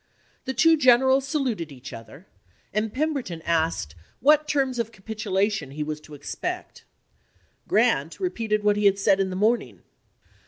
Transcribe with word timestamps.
The 0.45 0.55
two 0.55 0.77
generals 0.77 1.27
saluted 1.27 1.71
each 1.71 1.93
other, 1.93 2.25
and 2.73 2.91
Pemberton 2.91 3.43
asked 3.43 3.93
what 4.19 4.47
terms 4.47 4.79
of 4.79 4.91
capitulation 4.91 5.69
he 5.69 5.83
was 5.83 6.01
to 6.01 6.15
expect. 6.15 6.85
Grant 7.67 8.19
re 8.19 8.31
peated 8.31 8.63
what 8.63 8.77
he 8.77 8.85
had 8.85 8.97
said 8.97 9.19
in 9.19 9.29
the 9.29 9.35
morning. 9.35 9.83